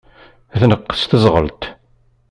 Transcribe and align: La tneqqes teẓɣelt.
La 0.59 0.65
tneqqes 0.69 1.01
teẓɣelt. 1.09 1.61